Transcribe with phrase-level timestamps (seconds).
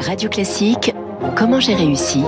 [0.00, 0.94] Radio Classique,
[1.36, 2.22] comment j'ai réussi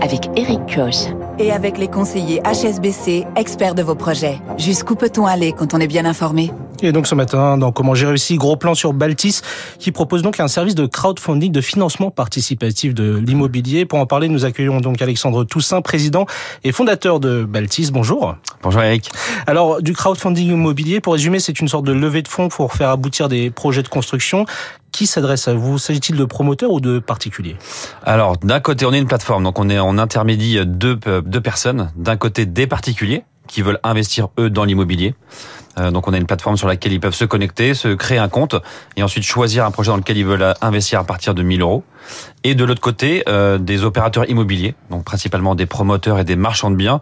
[0.00, 1.10] avec Eric Koch.
[1.38, 4.38] Et avec les conseillers HSBC, experts de vos projets.
[4.58, 6.50] Jusqu'où peut-on aller quand on est bien informé?
[6.84, 9.42] Et donc ce matin, dans Comment j'ai réussi, gros plan sur Baltis,
[9.78, 13.84] qui propose donc un service de crowdfunding, de financement participatif de l'immobilier.
[13.84, 16.26] Pour en parler, nous accueillons donc Alexandre Toussaint, président
[16.62, 17.90] et fondateur de Baltis.
[17.90, 18.36] Bonjour.
[18.62, 19.10] Bonjour Eric.
[19.46, 22.90] Alors, du crowdfunding immobilier, pour résumer, c'est une sorte de levée de fonds pour faire
[22.90, 24.46] aboutir des projets de construction
[24.92, 25.78] qui s'adresse à vous?
[25.78, 27.56] S'agit-il de promoteurs ou de particuliers?
[28.04, 31.90] Alors, d'un côté, on est une plateforme, donc on est en intermédie deux, deux personnes.
[31.96, 35.14] D'un côté, des particuliers qui veulent investir eux dans l'immobilier.
[35.78, 38.28] Euh, donc on a une plateforme sur laquelle ils peuvent se connecter, se créer un
[38.28, 38.56] compte
[38.96, 41.84] et ensuite choisir un projet dans lequel ils veulent investir à partir de 1000 euros.
[42.42, 46.70] Et de l'autre côté, euh, des opérateurs immobiliers, donc principalement des promoteurs et des marchands
[46.70, 47.00] de biens,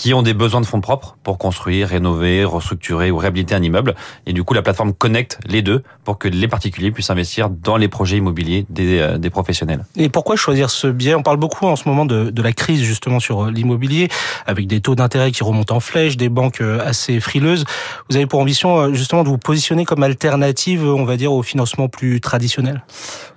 [0.00, 3.94] qui ont des besoins de fonds propres pour construire, rénover, restructurer ou réhabiliter un immeuble.
[4.24, 7.76] Et du coup, la plateforme connecte les deux pour que les particuliers puissent investir dans
[7.76, 9.84] les projets immobiliers des, euh, des professionnels.
[9.96, 11.14] Et pourquoi choisir ce biais?
[11.14, 14.08] On parle beaucoup en ce moment de, de la crise justement sur euh, l'immobilier,
[14.46, 17.66] avec des taux d'intérêt qui remontent en flèche, des banques euh, assez frileuses.
[18.08, 21.88] Vous avez pour ambition justement de vous positionner comme alternative, on va dire, au financement
[21.88, 22.82] plus traditionnel?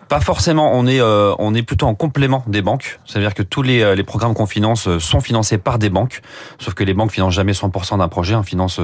[0.08, 0.72] Pas forcément.
[0.74, 3.00] On est euh, on est plutôt en complément des banques.
[3.06, 6.22] C'est-à-dire que tous les, euh, les programmes qu'on finance euh, sont financés par des banques.
[6.60, 8.36] Sauf que les banques financent jamais 100% d'un projet.
[8.36, 8.80] On finance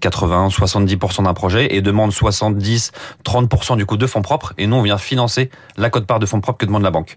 [0.00, 2.92] 80, 70% d'un projet et demandent 70,
[3.24, 4.54] 30% du coup de fonds propres.
[4.58, 7.16] Et nous, on vient financer la cote-part de fonds propres que demande la banque.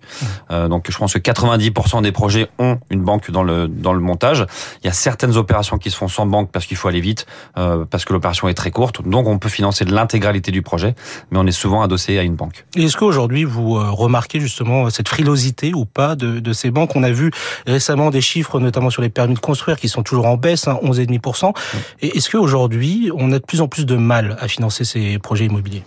[0.50, 4.45] Donc, je pense que 90% des projets ont une banque dans le dans le montage.
[4.83, 7.26] Il y a certaines opérations qui se font sans banque parce qu'il faut aller vite,
[7.53, 9.08] parce que l'opération est très courte.
[9.08, 10.95] Donc, on peut financer l'intégralité du projet,
[11.31, 12.66] mais on est souvent adossé à une banque.
[12.76, 16.95] Est-ce qu'aujourd'hui vous euh, remarquez justement cette frilosité ou pas de, ces banques?
[16.95, 17.31] On a vu
[17.65, 20.79] récemment des chiffres, notamment sur les permis de construire, qui sont toujours en baisse, hein,
[20.83, 21.53] 11,5%.
[22.02, 25.45] Et est-ce qu'aujourd'hui, on a de plus en plus de mal à financer ces projets
[25.45, 25.83] immobiliers?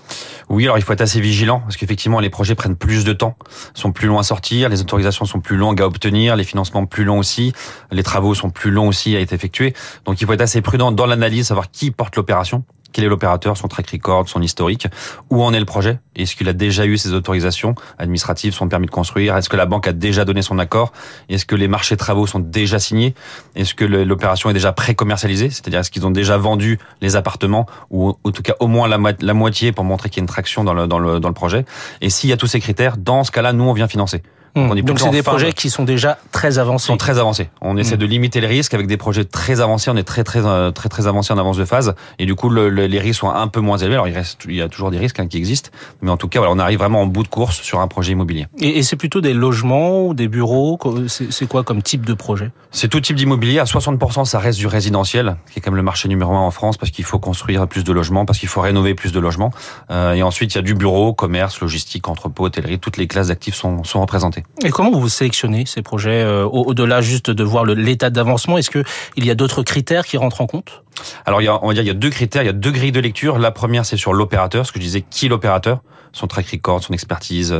[0.48, 3.36] Oui, alors il faut être assez vigilant, parce qu'effectivement, les projets prennent plus de temps,
[3.74, 7.04] sont plus longs à sortir, les autorisations sont plus longues à obtenir, les financements plus
[7.04, 7.52] longs aussi,
[7.90, 9.74] les travaux sont plus longs aussi à être effectués.
[10.06, 13.56] Donc il faut être assez prudent dans l'analyse, savoir qui porte l'opération quel est l'opérateur,
[13.56, 14.86] son track record, son historique,
[15.30, 18.86] où en est le projet, est-ce qu'il a déjà eu ses autorisations administratives, son permis
[18.86, 20.92] de construire, est-ce que la banque a déjà donné son accord,
[21.28, 23.14] est-ce que les marchés travaux sont déjà signés,
[23.54, 28.14] est-ce que l'opération est déjà pré-commercialisée, c'est-à-dire est-ce qu'ils ont déjà vendu les appartements, ou
[28.24, 30.64] en tout cas au moins la, la moitié pour montrer qu'il y a une traction
[30.64, 31.64] dans le, dans le, dans le projet,
[32.00, 34.22] et s'il y a tous ces critères, dans ce cas-là, nous on vient financer.
[34.54, 34.74] Hmm.
[34.80, 36.86] Donc c'est des projets qui sont déjà très avancés.
[36.86, 37.50] Sont très avancés.
[37.60, 37.98] On essaie hmm.
[37.98, 39.90] de limiter les risques avec des projets très avancés.
[39.90, 42.48] On est très très très très, très avancé en avance de phase et du coup
[42.48, 43.94] le, les risques sont un peu moins élevés.
[43.94, 45.70] Alors il reste, il y a toujours des risques hein, qui existent,
[46.02, 48.12] mais en tout cas voilà, on arrive vraiment en bout de course sur un projet
[48.12, 48.46] immobilier.
[48.58, 50.78] Et, et c'est plutôt des logements ou des bureaux?
[51.08, 52.50] C'est quoi comme type de projet?
[52.70, 53.58] C'est tout type d'immobilier.
[53.58, 56.50] À 60%, ça reste du résidentiel, qui est quand même le marché numéro un en
[56.50, 59.52] France parce qu'il faut construire plus de logements, parce qu'il faut rénover plus de logements.
[59.90, 62.78] Euh, et ensuite il y a du bureau, commerce, logistique, entrepôt, hôtellerie.
[62.78, 64.37] Toutes les classes d'actifs sont, sont représentées.
[64.64, 68.82] Et comment vous sélectionner ces projets euh, au-delà juste de voir l'état d'avancement Est-ce que
[69.16, 70.82] il y a d'autres critères qui rentrent en compte?
[71.26, 72.54] Alors, il y a, on va dire, il y a deux critères, il y a
[72.54, 73.38] deux grilles de lecture.
[73.38, 75.80] La première, c'est sur l'opérateur, ce que je disais, qui l'opérateur
[76.12, 77.54] son track record, son expertise,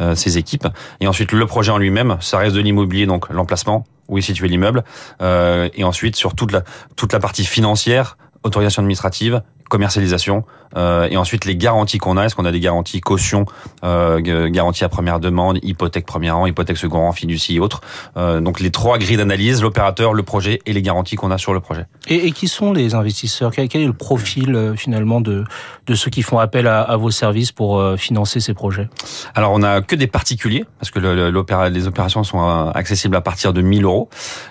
[0.00, 0.66] euh, ses équipes.
[1.00, 4.48] Et ensuite, le projet en lui-même, ça reste de l'immobilier, donc l'emplacement, où est situé
[4.48, 4.84] l'immeuble.
[5.20, 6.62] Euh, et ensuite, sur toute la,
[6.96, 10.44] toute la partie financière, autorisation administrative, commercialisation
[10.76, 12.24] euh, et ensuite les garanties qu'on a.
[12.24, 13.46] Est-ce qu'on a des garanties caution,
[13.84, 17.80] euh, garantie à première demande, hypothèque premier rang, hypothèque second rang, fiducie et autres.
[18.16, 21.54] Euh, donc les trois grilles d'analyse l'opérateur, le projet et les garanties qu'on a sur
[21.54, 21.86] le projet.
[22.08, 23.50] Et, et, qui sont les investisseurs?
[23.50, 25.44] Quel, est le profil euh, finalement de
[25.86, 28.88] de ceux qui font appel à, à vos services pour euh, financer ces projets?
[29.34, 31.30] Alors on a que des particuliers parce que le,
[31.70, 34.08] les opérations sont euh, accessibles à partir de 1000 euros.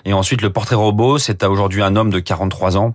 [0.08, 2.94] Et ensuite le portrait robot, c'est aujourd'hui un homme de 43 ans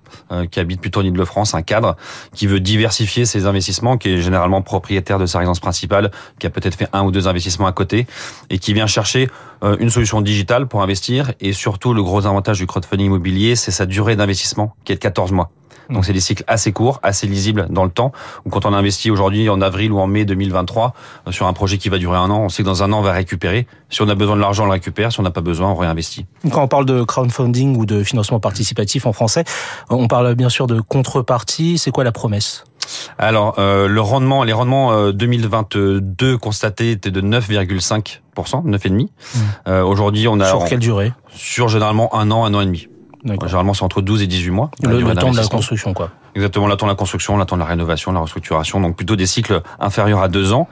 [0.49, 1.95] qui habite plutôt en Ile-de-France, un cadre
[2.33, 6.09] qui veut diversifier ses investissements, qui est généralement propriétaire de sa résidence principale,
[6.39, 8.07] qui a peut-être fait un ou deux investissements à côté,
[8.49, 9.29] et qui vient chercher
[9.63, 11.33] euh, une solution digitale pour investir.
[11.39, 14.99] Et surtout, le gros avantage du crowdfunding immobilier, c'est sa durée d'investissement, qui est de
[14.99, 15.51] 14 mois.
[15.89, 18.11] Donc c'est des cycles assez courts, assez lisibles dans le temps.
[18.45, 20.93] Ou quand on investit aujourd'hui en avril ou en mai 2023
[21.27, 22.99] euh, sur un projet qui va durer un an, on sait que dans un an
[22.99, 23.67] on va récupérer.
[23.89, 25.11] Si on a besoin de l'argent, on le récupère.
[25.11, 26.25] Si on n'a pas besoin, on réinvestit.
[26.51, 29.43] Quand on parle de crowdfunding ou de financement participatif en français,
[29.89, 31.77] on parle bien sûr de contrepartie.
[31.77, 32.63] C'est quoi la promesse?
[33.17, 38.89] Alors, euh, le rendement, les rendements euh, 2022 constatés étaient de 9,5%, 9,5%.
[38.91, 39.07] Mmh.
[39.67, 40.47] Euh, Aujourd'hui, on a...
[40.47, 41.13] Sur quelle durée?
[41.33, 42.87] Sur généralement un an, un an et demi.
[43.25, 44.71] Généralement, c'est entre 12 et 18 mois.
[44.83, 46.11] Le, le temps de la construction, quoi.
[46.35, 49.15] Exactement, le temps de la construction, le temps de la rénovation, la restructuration, donc plutôt
[49.15, 50.67] des cycles inférieurs à deux ans.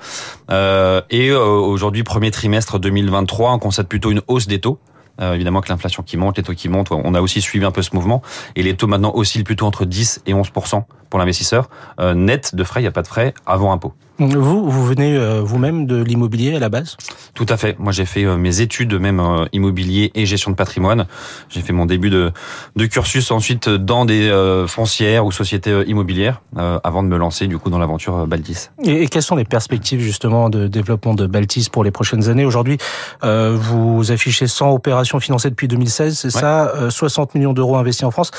[0.50, 4.80] Euh, et euh, aujourd'hui, premier trimestre 2023, on constate plutôt une hausse des taux.
[5.20, 7.72] Euh, évidemment que l'inflation qui monte, les taux qui montent, on a aussi suivi un
[7.72, 8.22] peu ce mouvement.
[8.56, 11.70] Et les taux maintenant oscillent plutôt entre 10 et 11% pour l'investisseur.
[12.00, 13.94] Euh, net de frais, il n'y a pas de frais, avant impôt.
[14.22, 16.96] Vous, vous venez euh, vous-même de l'immobilier à la base?
[17.34, 17.78] Tout à fait.
[17.80, 21.08] Moi, j'ai fait euh, mes études même euh, immobilier et gestion de patrimoine.
[21.50, 22.32] J'ai fait mon début de,
[22.76, 24.32] de cursus ensuite dans des
[24.68, 28.72] foncières ou sociétés immobilières avant de me lancer du coup dans l'aventure Baltis.
[28.84, 32.46] Et, quelles sont les perspectives justement de développement de Baltis pour les prochaines années?
[32.46, 32.78] Aujourd'hui,
[33.22, 36.74] vous affichez 100 opérations financées depuis 2016, c'est ça?
[36.90, 38.32] 60 millions d'euros investis en France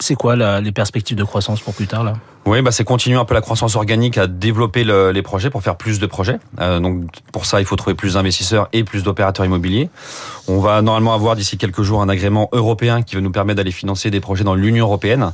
[0.00, 2.14] c'est quoi les perspectives de croissance pour plus tard là?
[2.46, 5.76] Oui, bah c'est continuer un peu la croissance organique, à développer les projets pour faire
[5.76, 6.38] plus de projets.
[6.60, 9.90] Euh, donc pour ça, il faut trouver plus d'investisseurs et plus d'opérateurs immobiliers.
[10.48, 13.70] On va normalement avoir d'ici quelques jours un agrément européen qui va nous permettre d'aller
[13.70, 15.32] financer des projets dans l'Union européenne.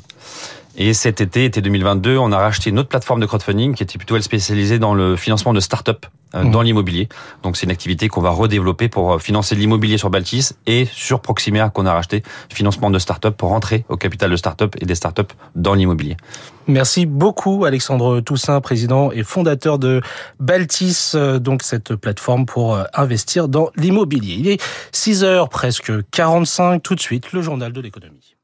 [0.76, 3.96] Et cet été, été 2022, on a racheté une autre plateforme de crowdfunding qui était
[3.96, 6.04] plutôt spécialisée dans le financement de start-up.
[6.44, 7.08] Dans l'immobilier.
[7.42, 11.20] Donc c'est une activité qu'on va redévelopper pour euh, financer l'immobilier sur Baltis et sur
[11.20, 12.22] Proximia qu'on a racheté,
[12.52, 16.16] financement de start-up pour rentrer au capital de start-up et des start-up dans l'immobilier.
[16.66, 20.00] Merci beaucoup Alexandre Toussaint, président et fondateur de
[20.40, 24.36] Baltis, euh, donc cette plateforme pour investir dans l'immobilier.
[24.38, 24.62] Il est
[24.92, 28.35] 6 heures presque 45 tout de suite, le journal de l'économie.